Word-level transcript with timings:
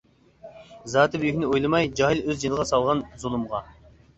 زاتى 0.93 1.21
بۈيۈكنى 1.23 1.49
ئويلىماي 1.49 1.91
جاھىل 2.01 2.25
ئۆز 2.27 2.41
جېنىغا 2.45 2.69
سالغان 2.73 3.07
زۇلۇمغا. 3.25 3.63